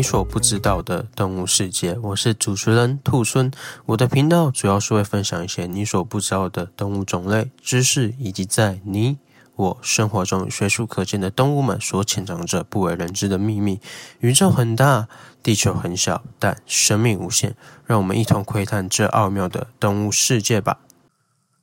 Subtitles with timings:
[0.00, 1.92] 你所不知道的动物世界。
[1.98, 3.52] 我是主持人兔孙，
[3.84, 9.18] 我的频道主要是会分享一些你所不知道的动物种类知识，以及在你
[9.56, 13.78] 我生活中随处可见的动物们所潜藏着不为人知的秘密。
[14.20, 15.06] 宇宙很大，
[15.42, 17.54] 地球很小，但生命无限。
[17.84, 20.78] 让我们一同窥探这奥妙的动物世界吧。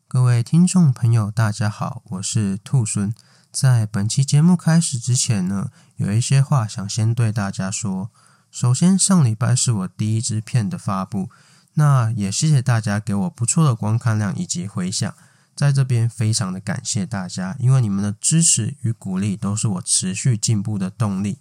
[0.07, 3.11] 各位听众朋友，大家好，我是兔孙。
[3.51, 8.11] 在本期节目开始之前呢，有一些话想先对大家说。
[8.49, 11.29] 首先，上礼拜是我第一支片的发布，
[11.73, 15.13] 那也谢谢大家给我不错的观看量以及回响，
[15.55, 21.37] 在这边非常的感谢大家，因为你们的支持与鼓励都是我持续进步的动力。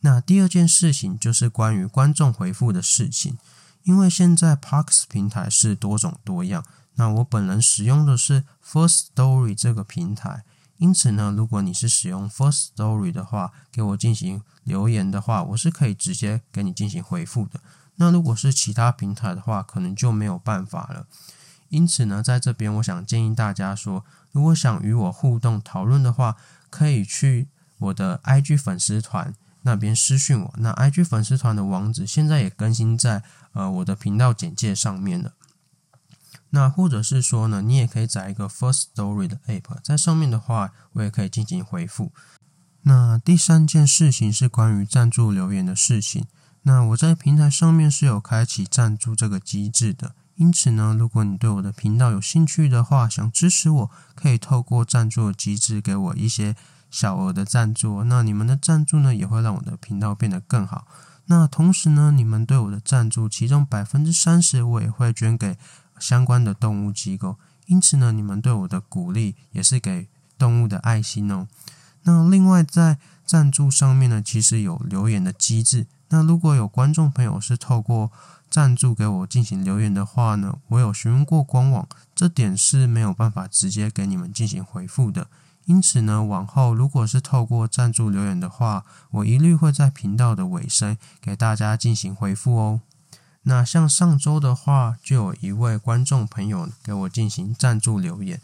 [0.00, 3.36] 那第二件事情就是关于观众回复的事情，
[3.82, 10.44] 因为现在 Parks 平台是多种多样，那我本人使用的是 First Story 这个平台。
[10.78, 17.60] 因此呢，如果你是使用 First Story 的话，给我进行留言的话，我是可以直接给你进行回复的。
[17.96, 21.06] 那如果是其他平台的话，可能就没有办法了。
[21.68, 26.36] 因此呢，在这边我想建议大家说，如果想与我互动讨论的话，
[26.70, 30.54] 可以去我的 IG 粉丝团那边私讯我。
[30.58, 35.32] 那 IG 粉丝团的网址现在也更新在呃我的频道简介上面了。
[36.54, 42.12] 那或者是说呢，你也可以载一个 First Story 的 App，在上面的话，我也可以进行回复。
[42.82, 46.26] 那第三件事情是关于赞助留言的事情。
[46.62, 56.54] 那我在平台上面是有开启赞助这个机制的，因此呢，如果你对我的频道有兴趣的话，想支持我，可以透过赞助机制给我一些
[56.88, 58.04] 小额的赞助。
[58.04, 60.86] 那你们的赞助呢，也会让我的频道变得更好。
[61.26, 65.56] 那同时呢，你们对我的赞助，其中百分之三十我也会捐给。
[65.98, 71.46] 相关的动物机构，因此呢，你们对我的鼓励也是给动物的爱心哦。
[72.02, 75.86] 那另外在赞助上面呢，其实有留言的机制。
[76.08, 78.12] 那如果有观众朋友是透过
[78.50, 85.28] 赞助给我进行留言的话呢，我有询问过官网，这点是没有办法直接给你们进行回复的。
[85.64, 92.80] 因此呢，往后如果是透过赞助留言的话，我一律会在频道的尾声给大家进行回复哦。
[93.44, 98.40] 那像上周的话，就有一位观众朋友给我进行赞助留言。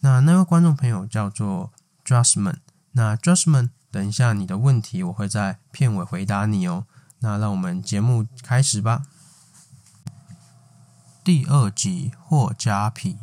[0.00, 1.72] 那那位观众朋友叫做
[2.04, 2.56] Justman。
[2.92, 6.86] 那 Justman，等一下你的问题我会在片尾回答你哦。
[7.18, 9.02] 那让我们节目开始吧。
[11.24, 13.16] 第二集霍加皮，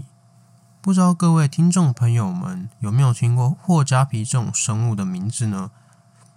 [0.81, 5.72] 不知道各位听众朋友们有没有听过霍加皮这种生物的名字呢？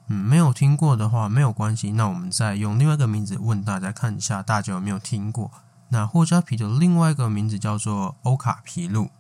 [0.09, 5.51] 嗯，没有听过的话没有关系，那我们再用另外一个名字问大家看一下，大家有没有听过？
[5.89, 9.11] 那霍加皮的另外一个名字叫做欧卡皮鹿。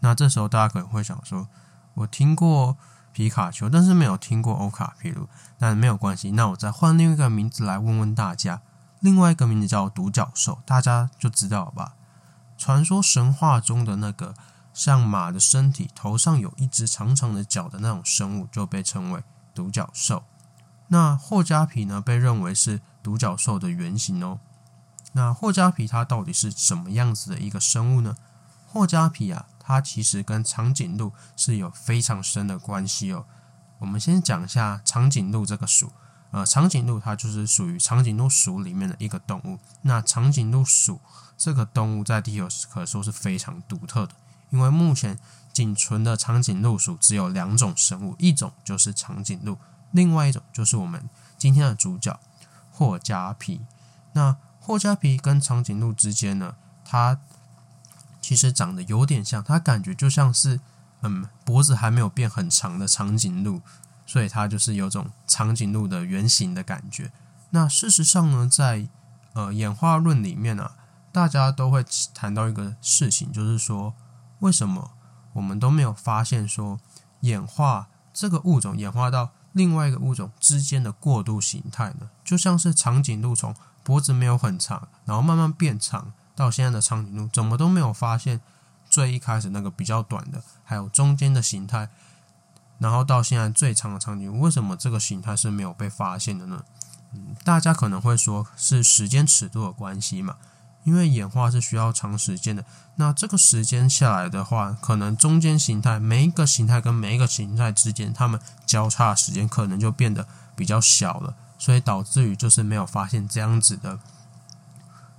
[0.00, 1.48] 那这时候大家可能会想说，
[1.94, 2.76] 我听过
[3.12, 5.28] 皮卡丘，但是没有听过欧卡皮鹿。
[5.58, 8.62] 但没有关系，那我再换另外一个名字来问问大家，
[9.00, 11.94] 另外一个名字叫独角兽，大家就知道了吧？
[12.56, 14.34] 传说神话中的那个
[14.72, 19.24] 像马的身体，头上有一只长长的角的那种生物，就被称为。
[19.58, 20.22] 独角兽，
[20.86, 22.00] 那霍加皮呢？
[22.00, 24.38] 被认为是独角兽的原型哦。
[25.14, 28.14] 那霍加皮它到底是什么样子的一个生物呢？
[28.68, 33.26] 霍加皮啊，它其实跟长颈鹿是有非常深的关系哦。
[33.80, 35.90] 我们先讲一下长颈鹿这个属，
[36.30, 39.58] 呃，长颈鹿它就是属于长颈鹿属里面的一个动物。
[39.82, 41.00] 那长颈鹿属
[41.36, 44.12] 这个动物在地球可说是非常独特的，
[44.50, 45.18] 因为目前。
[45.58, 49.58] 仅存的长颈鹿属只有两种生物，一种就是长颈鹿，
[49.90, 52.16] 另外一种就是我们今天的主角
[52.70, 53.62] 霍加皮。
[54.12, 56.54] 那霍加皮跟长颈鹿之间呢，
[56.84, 57.18] 它
[58.20, 60.60] 其实长得有点像，它感觉就像是
[61.00, 63.60] 嗯脖子还没有变很长的长颈鹿，
[64.06, 67.10] 所以它就是有种长颈鹿的原型的感觉。
[67.50, 68.86] 那事实上呢，在
[69.32, 70.76] 呃演化论里面啊，
[71.10, 73.92] 大家都会谈到一个事情，就是说
[74.38, 74.92] 为什么？
[75.38, 76.80] 我们都没有发现说，
[77.20, 83.54] 演化这个物种演化到另外一个物种之间的过渡形态呢，就像是长颈鹿从
[83.84, 88.40] 脖子没有很长，然后慢慢变长，到现在的长颈鹿，怎么都没有发现
[88.90, 91.88] 最一开始那个比较短的，还有中间的形态，
[92.78, 96.64] 然后到现在最长的长颈鹿，为什么这个形态是没有被发现的呢？
[97.14, 100.34] 嗯，大家可能会说是时间尺度的关系嘛。
[100.88, 102.64] 因为演化是需要长时间的，
[102.96, 110.26] 那这个时间下来的话，可能中间形态每一个形态跟每一个形态之间，它们交叉的时间可能就变得
[110.56, 113.98] 比较小了，所以导致于就是没有发现这样子的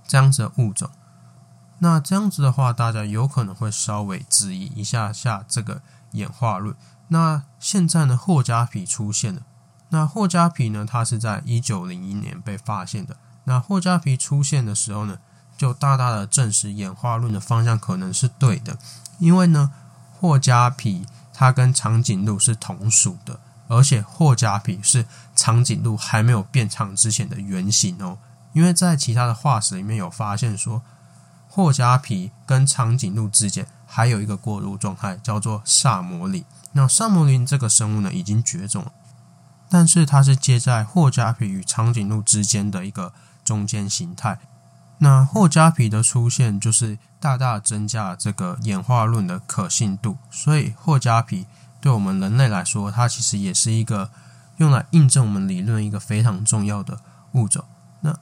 [0.08, 0.90] 这样子的物种。
[1.78, 6.74] 那这样子的话，大家有可能会稍微质疑一下下这个演化论。
[7.06, 9.42] 那现在呢，霍加皮出现了，
[9.90, 13.16] 那霍加皮呢，它是在一九零一年被发现的。
[13.44, 15.18] 那霍加皮出现的时候呢，
[15.60, 18.78] 就大大的证实演化论的方向可能是对的，
[19.18, 19.70] 因为呢，
[20.10, 21.04] 霍加皮
[21.34, 25.04] 它跟长颈鹿是同属的，而且霍加皮是
[25.36, 28.16] 长颈鹿还没有变长之前的原型哦。
[28.54, 30.80] 因为在其他的化石里面有发现说，
[31.46, 36.42] 霍加皮跟长颈鹿之间还有一个过渡状态，叫做萨摩林。
[36.72, 38.92] 那萨摩林这个生物呢，已经绝种了，
[39.68, 43.12] 但是它是接在霍加皮与长颈鹿之间的一个
[43.44, 44.38] 中间形态。
[45.02, 50.18] 那霍加皮的出现，就是大大增加了这个演化论的可信度。
[50.30, 51.46] 所以霍加皮
[51.80, 54.10] 对我们人类来说，它其实也是一个
[54.58, 57.00] 用来印证我们理论一个非常重要的
[57.32, 57.64] 物种。
[58.02, 58.18] 那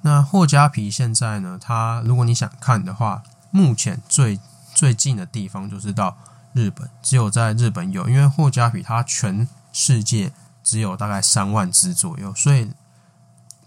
[0.00, 4.40] 那霍加皮现在呢，它如果你想看的话，目前最
[4.74, 6.16] 最近的地方就是到
[6.54, 10.32] 日本，只有在日本有，因为霍加皮它全世界
[10.64, 12.72] 只有大概三万只左右，所以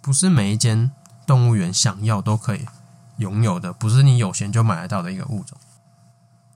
[0.01, 0.89] 不是每一间
[1.25, 2.66] 动物园想要都可以
[3.18, 5.57] 拥有的，不是你有钱就买得到的一个物种。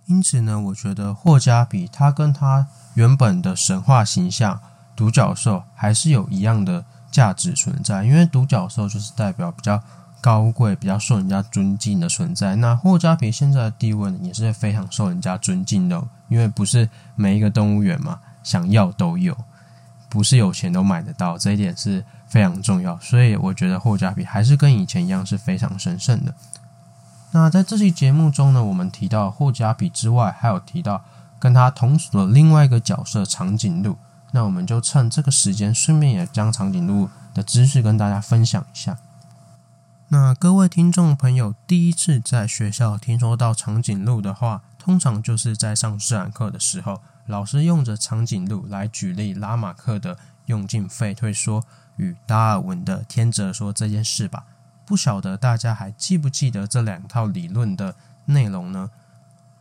[0.05, 4.59] 因此呢，我觉得霍加比它跟它原本的神话形象
[4.95, 9.81] 独角兽还是有一样的价值存在，因为独角兽就是代表比较。
[10.21, 12.57] 高贵、比较受人家尊敬的存在。
[12.57, 19.33] 那霍加比现在的地位呢，也是非常受人家尊敬的，因为不是每一个动物园嘛，想要都有，
[20.09, 22.99] 不是有钱都买得到，这一点是非常重要。
[22.99, 26.33] 所以我觉得霍加皮还是跟以前一样是非常神圣的。
[27.31, 31.05] 那在这期节目中呢，我们提到霍加皮之外，还有提到
[31.37, 33.97] 跟他同属的另外一个角色长颈鹿。
[34.31, 38.97] 那我们就趁这个时间，顺便也将长颈鹿的知识跟大家分享一下。
[40.09, 50.17] 那各位听众朋友，第一次在学校听说到长颈鹿的话，通常就是在上自然课的时候，老师用着长颈鹿来举例拉马克的
[50.47, 51.63] 用进废退说
[51.97, 54.45] 与达尔文的天择说这件事吧。
[54.83, 57.95] 不晓得大家还记不记得这两套理论的
[58.25, 58.89] 内容呢？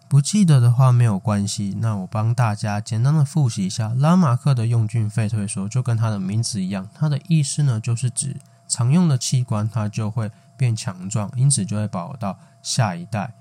[0.09, 8.37] 不记得的话没有关系，那我帮大家简单的复习一下拉马克的用进废退说，就跟它的名字一样，它的意思呢就是指。
[8.67, 13.35] 常用的器官它就会变强壮，因此就会保到下一代。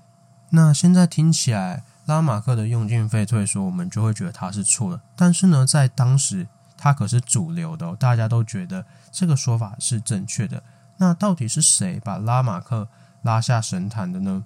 [0.50, 4.98] 那现在听起来，拉马克的用进废退说，我们就会觉得他是错的。
[5.14, 10.62] 但是呢，在当时，他可是主流的哦，大家都觉得这个说法是正确的。
[10.96, 12.88] 那到底是谁把拉马克
[13.20, 14.42] 拉下神坛的呢？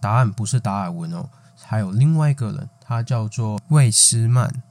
[0.00, 1.28] 答案不是达尔文哦，
[1.62, 4.62] 还有另外一个人，他叫做魏斯曼。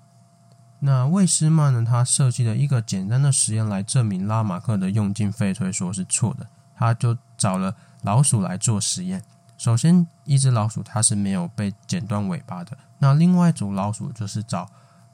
[0.79, 1.85] 那魏斯曼呢？
[1.87, 6.47] 他设计了一个简单的实验来证明拉马克的用进废退说是错的。
[6.75, 9.23] 他就找了老鼠来做实验。
[9.63, 12.77] 首先，一只老鼠它是没有被剪断尾巴的。
[12.97, 14.69] 那另外一组老鼠就是找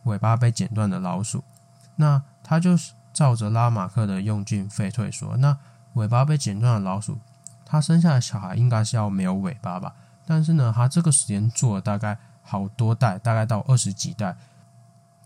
[0.06, 1.44] 尾巴被剪断的老鼠。
[1.98, 5.56] 那它就是照着拉马克的用进废退说，那
[5.94, 7.20] 尾巴被剪断的老鼠，
[7.64, 9.94] 它生下的小孩应该是要没有尾巴吧？
[10.26, 14.36] 但是呢，它这个实验做了大概好多代，大概到二十几代。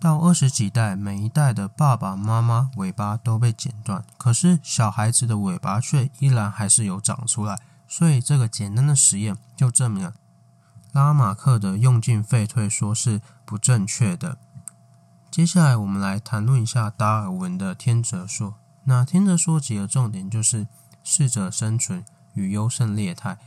[0.01, 7.57] 到二十几代，每一代的爸爸妈妈尾巴都被剪断，可是小孩子的尾巴却依然还是有长出来。
[7.95, 10.15] 所以这个简单的实验就证明了
[10.93, 14.39] 拉马克的用进废退说是不正确的。
[15.29, 18.55] 接下来我们来谈论一下达尔文的天择说。
[18.85, 20.65] 那天择说几个重点就是
[21.03, 22.03] 适者生存
[22.33, 23.37] 与优胜劣汰。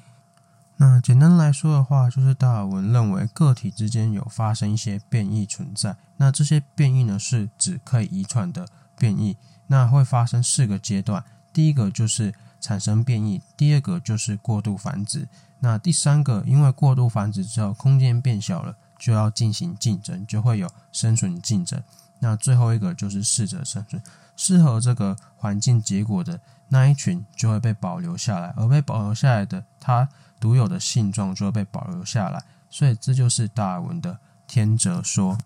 [0.76, 5.96] 那简单来说的话，就是达尔文认为个体之间有发生一些变异存在。
[6.18, 9.36] 那这些变异呢，是指可以遗传的变异。
[9.66, 12.32] 那会发生四个阶段，第一个就是
[12.66, 15.28] 产生变异，第二个就是过度繁殖。
[15.60, 21.80] 那第三个，因为过度繁殖之后空间变小了，就要进行竞争，就会有生存竞争。
[22.18, 24.02] 那最后一个就是适者生存，
[24.34, 30.08] 适合这个环境结果的那一群就会被保留下来，而被保留下来的它。
[30.38, 35.38] 独有的性状就会被保留下来，所以这就是达尔文的天择说。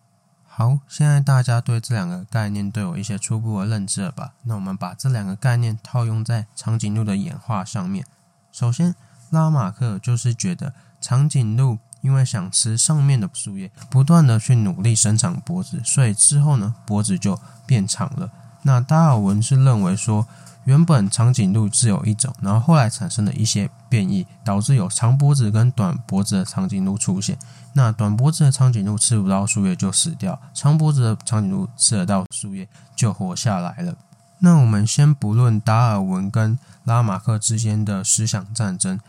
[0.60, 4.34] 好，现在大家对这两个概念都有一些初步的认知了吧？
[4.42, 8.04] 那我们把这两个概念套用在长颈鹿的演化上面。
[8.52, 8.94] 首先，
[9.30, 18.30] 拉马克就是觉得长颈鹿因为想吃上面的树叶，不断的去努力伸长脖子，所以之后呢，脖子就变长了。
[18.64, 20.28] 那达尔文是认为说，
[20.70, 27.36] 原本长颈鹿只有一种，然后后来产生了一些变异，导致有长脖子跟短脖子的长颈鹿出现。
[27.72, 33.96] 那短脖子的长颈鹿吃不到树叶就死掉，长脖子的长颈鹿吃得到树叶就活下来了。
[34.38, 39.00] 那我们先不论达尔文跟拉马克之间的思想战争，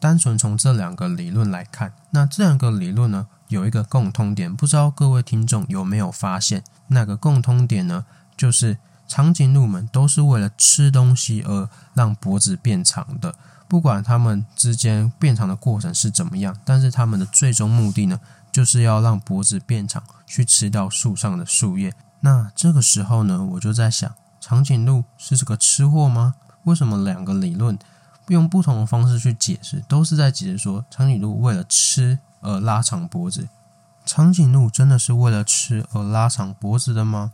[0.00, 6.64] 单纯从这两个理论来看，那这两个理论呢，有一个共通点，不知道各位听众有没有发现？
[6.88, 8.04] 那个共通点呢，
[8.36, 8.78] 就是。
[9.14, 13.32] 长颈鹿们都是为了吃东西而让脖子变长的。
[13.68, 18.18] 不管它们之间变长的过程是怎么样，但是它们的最终目的呢，
[18.50, 21.94] 就是要让脖子变长，去吃到树上的树叶。
[22.22, 26.34] 那这个时候呢，我就在想，长颈鹿是这个吃货吗？
[26.64, 27.78] 为什么两个理论
[28.26, 33.48] 用不同的方式去解释，都是在解释说长颈鹿为了吃而拉长脖子？
[34.04, 37.30] 长颈鹿真的是为了吃而拉长脖子的吗？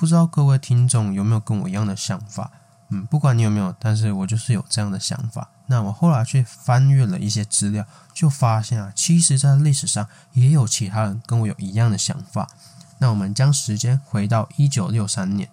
[0.00, 2.50] 不知道各位听众有没有跟我一样的想法？
[2.88, 5.50] 嗯，不管你有没有，但是我就是有这样的想法。
[5.66, 12.48] 那我后来去翻阅了一些资料，就发现啊，其实在历史上也有其他人跟我有一样的想法。
[12.96, 15.50] 那我们将时间回到一九六三年，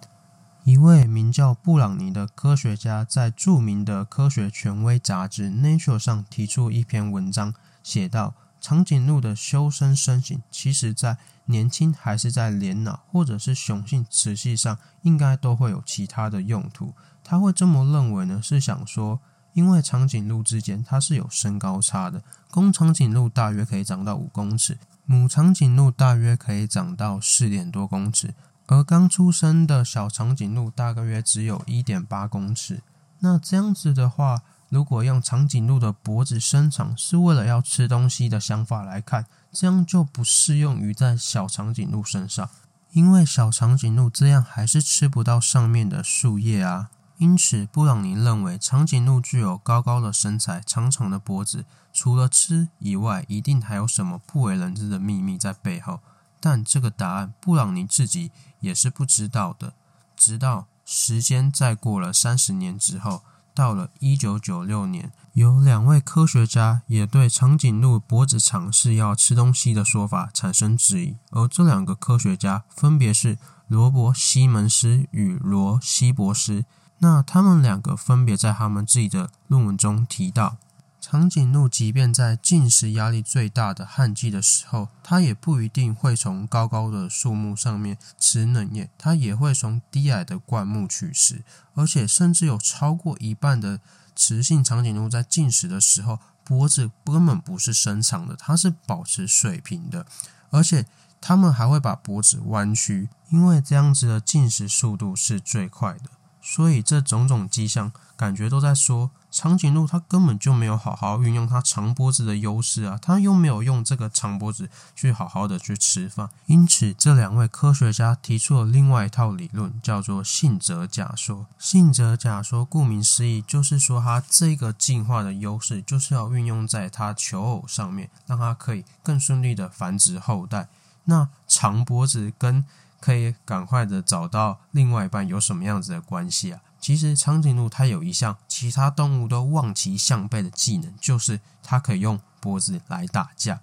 [0.64, 7.52] 一位名叫布朗尼的科学家在著名的科学权威杂志《Nature》上提出一篇文章，
[7.82, 16.92] 写道：长颈鹿的修身身形，其实在年轻还是在年老，或者是雄性雌性上，应该都会有其他的用途。
[17.22, 18.40] 他会这么认为呢？
[18.42, 19.20] 是想说，
[19.52, 28.34] 因为长颈鹿之间它是有身高差的，公长颈鹿大约可以长到五公尺，母长颈鹿大约可以长到四点多公尺，
[28.66, 32.82] 而刚出生的小长颈鹿大概约只有一点八公尺。
[33.20, 42.50] 那这样子的话，如果用长颈鹿的脖子伸长是为了要吃东西的想法来看，这样就不适用于在小长颈鹿身上，
[42.92, 46.90] 因为小长颈鹿这样还是吃不到上面的树叶啊。
[47.16, 56.00] 因此，布朗尼认为长颈鹿具有高高的身材、长长的脖子，除了吃以外，一定还有什么不为人知的秘密在背后。
[56.38, 59.72] 但这个答案，布朗尼自己也是不知道的。
[60.16, 63.22] 直到时间再过了三十年之后，
[63.58, 73.36] 到了一九九六年，有两位科学家也对长颈鹿脖子长是要吃东西的说法产生质疑，而这两个科学家分别是
[73.66, 76.66] 罗伯·西门斯与罗·西博斯。
[76.98, 80.58] 那他们两个分别在他们自己的论文中提到，
[81.00, 93.80] 长颈鹿即便在进食压力最大的旱季的时候，它也不一定会从高高的树木上面吃嫩叶，它也会从低矮的灌木取食，而且甚至有超过一半的
[94.14, 100.04] 雌性长颈鹿在进食的时候，脖子根本不是伸长的，它是保持水平的，
[100.50, 100.84] 而且
[101.20, 106.10] 它们还会把脖子弯曲，因为这样子的进食速度是最快的。
[106.50, 116.30] 所以这种种迹象，感觉都在说，长颈鹿它根本就没有好好运用它长脖子的优势啊，它又没有用这个长脖子去好好的去吃饭。
[116.46, 121.44] 因此，这两位科学家提出了另外一套理论，叫做性择假说。
[121.58, 130.68] 性择假说顾名思义，就是说它这个进化的优势，就是要运用在它求偶上面，让它可以更顺利的繁殖后代。
[131.04, 132.64] 那长脖子跟
[133.00, 136.60] 可以赶快的找到另外一半有什么样子的关系啊？
[136.80, 143.60] 其实长颈鹿它有一项其他动物都望其项背的技能，就是它可以用脖子来打架。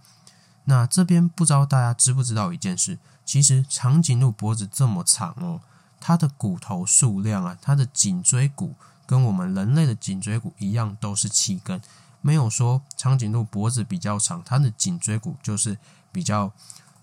[0.66, 2.98] 那这边不知道大家知不知道一件事？
[3.24, 5.62] 其实长颈鹿脖子这么长哦，
[6.00, 8.76] 它的骨头数量啊，它的颈椎骨
[9.06, 11.82] 跟我们人类的颈椎骨一样，都是七根。
[12.22, 15.78] 没有说长颈鹿脖子比较长，它的颈椎骨就是
[16.12, 16.52] 比较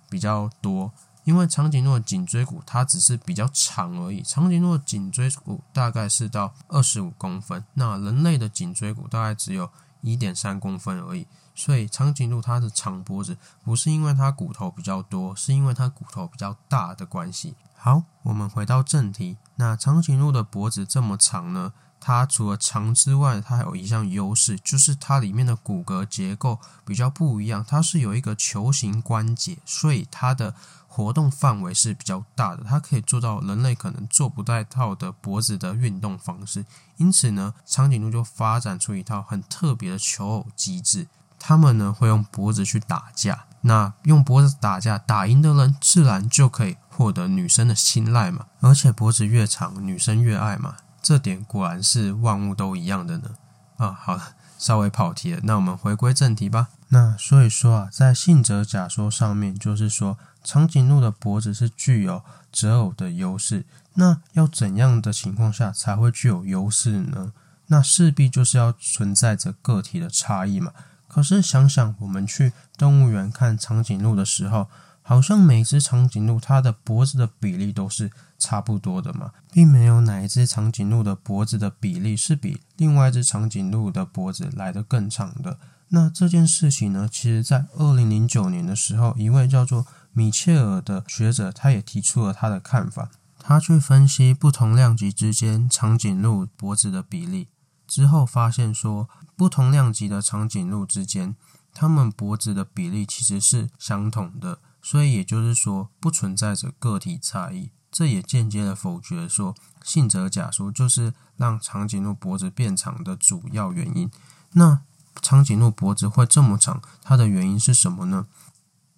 [0.08, 0.92] 比较多。
[1.24, 17.54] 因为长颈鹿的颈椎骨它只是比较长而已，长颈鹿的颈椎骨大概是到二十五公分，那人类的颈椎骨大概只有一点三公分而已，所以长颈鹿它的长脖子不是因为它骨头比较多，是因为它骨头比较大的关系。
[17.74, 21.72] 好，我们回到正题，那长颈鹿的脖子这么长呢？
[22.04, 30.52] 它除了长之外，它还有一项优势，就是它里面的骨骼结构比较不一样，它是有一个球形关节，所以它的
[30.88, 36.66] 活动范围是比较大的，它可以做到人类可能做不到的脖子的运动方式。
[36.96, 41.06] 因此呢，长颈鹿就发展出一套很特别的求偶机制，
[41.38, 50.74] 他们呢会用脖子去打架，那用脖子打架打赢的人，自然就可以获得女生的青睐嘛，而且脖子越长，女生越爱嘛。
[51.02, 53.30] 这点果然是万物都一样的呢。
[53.76, 56.68] 啊，好了，稍微跑题了，那我们回归正题吧。
[56.88, 63.64] 那所以说啊，在性择假说上面，就是说长颈鹿的脖子是具有择偶的优势。
[63.94, 67.32] 那要怎样的情况下才会具有优势呢？
[67.66, 70.72] 那势必就是要存在着个体的差异嘛。
[71.08, 74.68] 可是想想我们去动物园看长颈鹿的时候，
[75.02, 85.58] 好像每只长颈鹿它的脖子的比例都是差不多的嘛，并没有哪一只长颈鹿的脖子的比例是比另外一只长颈鹿的脖子来得更长的。
[85.88, 93.10] 那这件事情呢，其实在二零零九年的时候，一位叫做米切尔的学者，他也提出了他的看法。
[93.38, 97.48] 他去分析不同量级之间长颈鹿脖子的比例
[97.86, 101.34] 之后，发现说，不同量级的长颈鹿之间，
[101.74, 107.70] 它们脖子的比例其实是相同的，所以也就是说，不存在着个体差异。
[107.90, 114.10] 这也间接的否决说，信者假说就是让长颈鹿脖子变长的主要原因。
[114.52, 114.80] 那
[115.20, 118.26] 长颈鹿脖子会这么长，它的原因是什么呢？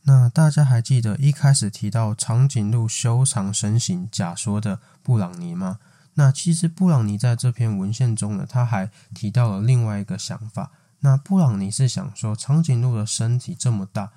[0.04, 5.78] 那大家还记得一开始提到长颈鹿修长身形假说的布朗尼吗？
[6.14, 10.70] 那其实布朗尼在这篇文献中呢，他还提到了另外一个想法。
[11.00, 14.12] 那布朗尼是想说，长颈鹿的身体这么大。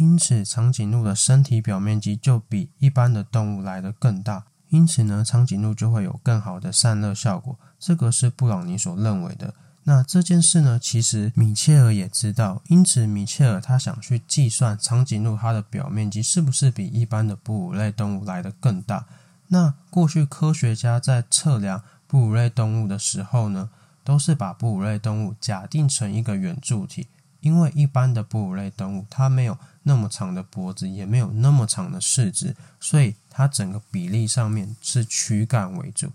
[0.00, 7.58] 因此，长颈鹿的身体表面积就比一般的动物来得更大，因此呢，长颈鹿就会有更好的散热效果。
[7.78, 9.52] 这个是布朗尼所认为的。
[9.84, 19.04] 那这件事呢，其实米切尔也知道，因此米切尔他想去计算长颈鹿它的表面积是不是比一般的哺乳类动物来得更大。
[19.48, 23.68] 那过去科学家在测量哺乳类动物的时候呢，
[24.02, 27.08] 都是把哺乳类动物假定成一个圆柱体。
[27.40, 36.12] 因为一般的哺乳类动物，它没有那么长的脖子，也没有那么长的四肢，所以它整个比例上面是躯干为主。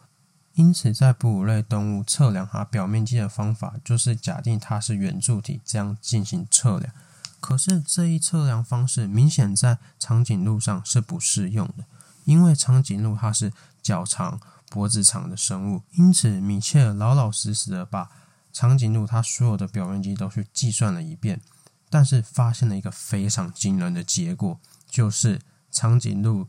[0.54, 6.94] 因此，在哺乳类动物测量它表面积的方法，就是假定它是圆柱体，这样进行测量。
[7.40, 11.86] 可是这一测量方式明显在长颈鹿上是不适用的，
[12.24, 18.10] 因为长颈鹿它是脚长、脖子长的生物，因此米切尔老老实实的把。
[18.54, 21.42] 长颈鹿它所有的表面积都去计算了一遍，
[21.90, 26.48] 但是发现了一个非常惊人的结果，就是长颈鹿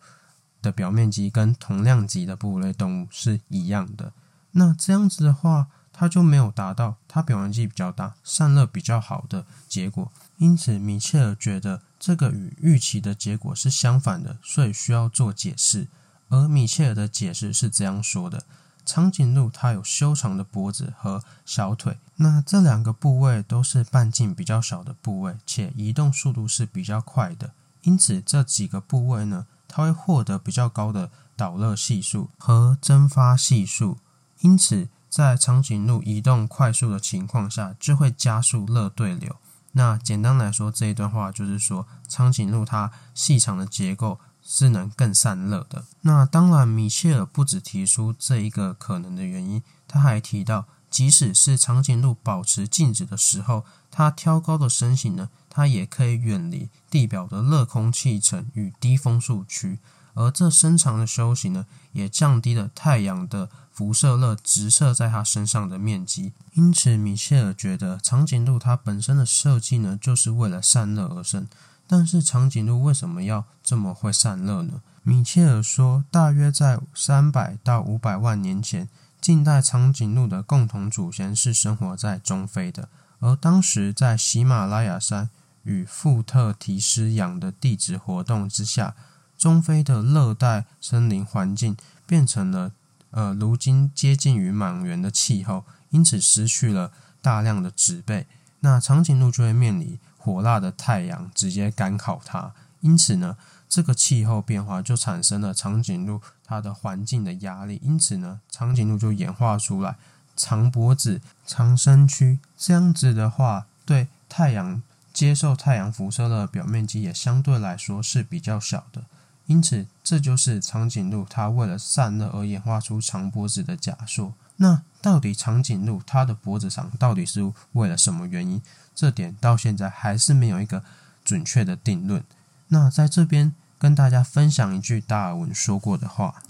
[0.62, 4.12] 的表面积跟同量级的哺乳类动物是一样的。
[4.52, 10.10] 那这样子的话，它就没有达到它表面积比较大、散热比较好的结果。
[10.38, 15.88] 因此，米切尔觉得这个与预期的结果是相反的，所以需要做解释。
[16.28, 18.44] 而米切尔的解释是这样说的。
[18.86, 27.50] 长颈鹿它有修长的脖子和小腿，那这两个部位都是半径比较小的部位，且移动速度是比较快的，
[27.82, 33.98] 因此这几个部位呢，它会获得比较高的导热系数和蒸发系数，
[34.40, 39.34] 因此在长颈鹿移动快速的情况下，就会加速热对流。
[39.72, 44.20] 那简单来说，这一段话就是说，长颈鹿它细长的结构。
[44.48, 45.84] 是能更散热的。
[46.02, 59.80] 那当然，米切尔不只提出这一个可能的原因，他还提到，即使是长颈鹿保持静止的时候，它挑高的身形呢，它也可以远离地表的热空气层与低风速区，
[60.14, 66.32] 而这深长的修行呢，也降低了太阳的辐射热直射在它身上的面积。
[66.54, 71.48] 因此，米切尔觉得长颈鹿它本身的设计呢，就是为了散热而生。
[71.86, 74.82] 但是长颈鹿为什么要这么会散热呢？
[75.02, 78.88] 米切尔说，大约在三百到五百万年前，
[79.20, 82.88] 近代长颈鹿的共同祖先是生活在中非的，
[83.20, 85.30] 而当时在喜马拉雅山
[85.62, 88.96] 与富特提斯洋的地质活动之下，
[89.38, 92.72] 中非的热带森林环境变成了
[93.10, 96.90] 呃，如今接近于满园的气候，因此失去了
[97.22, 98.26] 大量的植被，
[98.60, 99.98] 那长颈鹿就会面临。
[100.26, 103.36] 火辣的太阳直接干烤它，因此呢，
[103.68, 109.94] 这个气候变化就产生了长颈鹿它的环境的压力，因此呢，长颈鹿就演化出来
[110.36, 119.04] 长脖子、长身躯，这样子的话，对太阳接受太阳辐射的表面积也相对来说是比较小的，
[119.46, 124.34] 因此这就是长颈鹿它为了散热而演化出长脖子的假说。
[124.56, 128.60] 那到底长颈鹿它的脖子长到底是为了什么原因？
[128.94, 130.82] 这点到现在还是没有一个
[131.24, 132.24] 准确的定论。
[132.68, 136.42] 那在这边跟大家分享一句达尔文说过的话：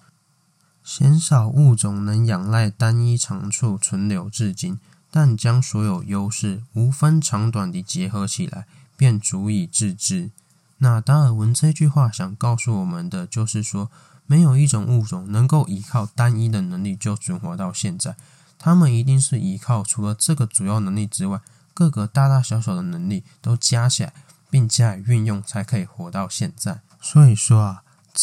[0.85, 4.79] 鲜少物种能仰赖单一长处存留至今，
[5.11, 8.67] 但将所有优势无分长短地结合起来，
[8.97, 10.31] 便足以致之。
[10.79, 13.91] 那达尔文这句话想告诉我们的就是说，
[14.27, 18.17] 没有一种物种能够依靠单一的能力就存活到现在，
[18.59, 21.41] 它们一定是依靠除了这个主要能力之外。
[21.73, 24.15] 各个大大小小的能力都加起来，
[24.49, 26.81] 并加以运用，才可以活到现在。
[27.03, 27.83] 所以说啊，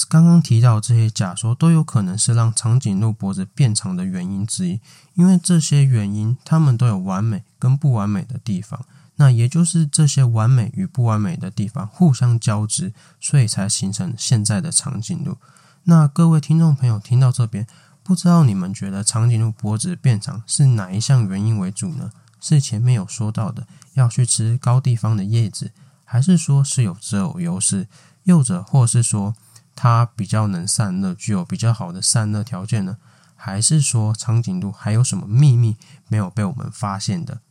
[0.09, 4.79] 刚刚提到这些假说都有可能是让长颈鹿脖子变长的原因之一。
[5.13, 8.83] 因为这些原因，它们都有完美跟不完美的地方。
[9.17, 15.37] 那也就是这些完美与不完美的地方互相交织，所以才形成现在的长颈鹿。
[15.85, 17.67] 那各位听众朋友听到这边，
[18.03, 22.11] 不知道你们觉得长颈鹿脖子变长是哪一项原因为主呢？
[22.39, 25.71] 是前面有说到的要去吃高地方的叶子，
[26.05, 27.87] 还是说是有择偶优势？
[28.23, 29.35] 又者或是说
[29.75, 32.97] 它比较能散热，具有比较好的散热条件呢？
[33.35, 35.75] 还是说长颈鹿还有什么秘密
[36.07, 37.41] 没有被我们发现的？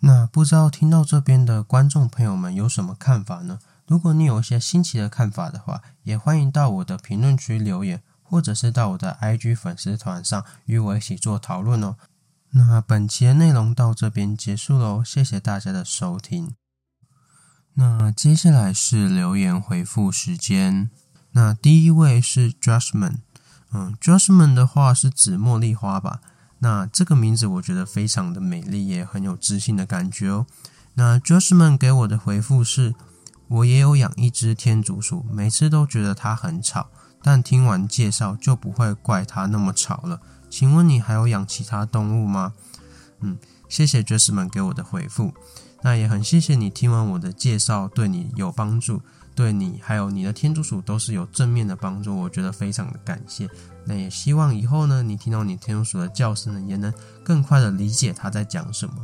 [0.00, 3.60] 那不知道听到这边的观众朋友们有什么看法呢？
[3.86, 11.96] 如果你有一些新奇的看法的话，也欢迎到我的评论区留言，或者是到我的 IG 粉丝团上与我一起做讨论哦。
[12.50, 16.54] 那本期的内容到这边结束喽，谢谢大家的收听。
[17.74, 20.90] 那接下来是留言回复时间。
[21.32, 23.18] 那第一位是 Jasmine，
[23.72, 26.20] 嗯，Jasmine 的话是指茉莉花吧？
[26.60, 30.46] 那这个名字我觉得非常的美丽，也很有知性的感觉哦。
[30.94, 32.94] 那 Jasmine 给我的回复是：
[33.48, 36.88] 我也有养一只天竺鼠，每次都觉得它很吵，
[37.22, 40.20] 但听完介绍就不会怪它那么吵了。
[40.50, 42.52] 请问你还有养其他动物吗？
[43.20, 45.32] 嗯，谢谢 j 士 s m n 给我的回复。
[45.82, 49.00] 那也很谢谢你听完我的介绍，对你有帮助，
[49.34, 53.48] 对你还有你的天竺鼠都是有正面的帮助，我觉得非常的感谢。
[53.84, 58.94] 那也希望以后呢，你听到你天竺鼠的叫声呢，也能更快的理解它在讲什么。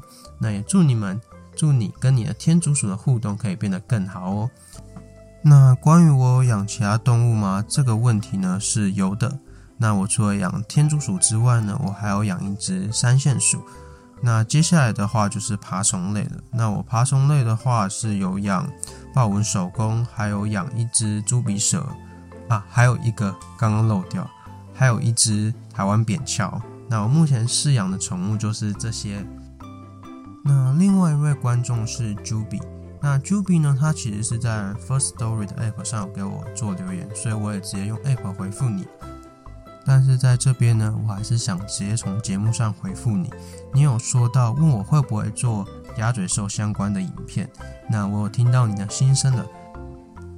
[0.41, 1.21] 那也祝你们，
[1.55, 4.51] 祝你跟你的天竺鼠的互动可以变得更好哦。
[5.45, 7.65] 那关于我养其他动物吗？
[7.69, 9.39] 这个问题呢是有的。
[9.77, 13.63] 那我除了养天竺鼠之外呢，我还有养一只三线鼠。
[14.21, 16.37] 那接下来的话就是爬虫类了。
[16.53, 18.69] 那我爬虫类的话是有养
[19.13, 21.85] 豹纹守宫，还有养一只猪鼻蛇
[22.49, 24.25] 啊，还有一个刚刚漏掉，
[24.73, 26.61] 还有一只台湾扁锹。
[26.89, 29.27] 那我目前饲养的宠物就是这些。
[30.45, 32.61] 那另外一位观众是 Juby，
[33.01, 38.87] 那 Juby 呢，他其实是在 First Story 的 App 上给我做留言，所以我也直接用 App 回复你。
[39.85, 43.31] 但是在这边呢，我还是想直接从节目上回复你。
[43.73, 45.67] 你有说到问我会不会做
[45.99, 47.51] 鸭嘴兽相关的影片，
[47.91, 49.45] 那我有听到你的心声了。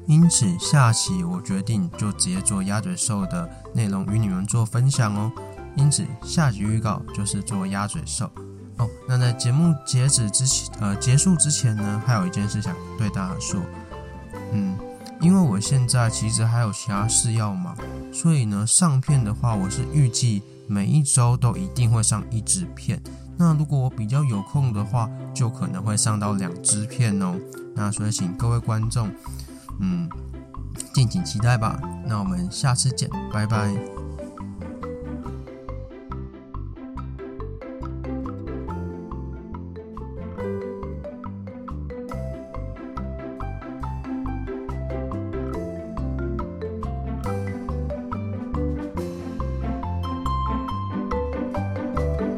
[0.06, 5.32] 因此下期我决定就直接做鸭嘴兽的内容与你们做分享哦。
[5.76, 8.30] 因此下集预告就是做鸭嘴兽
[8.78, 8.88] 哦。
[9.08, 13.60] 那在节目截止之前，呃，结束之前呢，还有一件事想对大家说，
[14.52, 14.76] 嗯。
[15.20, 17.74] 因为我现在其实还有其他事要忙，
[18.12, 23.00] 所以呢，上片的话，我是预计每一周都一定会上一支片。
[23.38, 27.36] 那如果我比较有空的话，就可能会上到两支片哦。
[27.74, 29.08] 那所以请各位观众，
[29.80, 30.06] 嗯，
[30.92, 31.80] 敬请期待吧。
[32.06, 33.93] 那我们下次见，拜拜。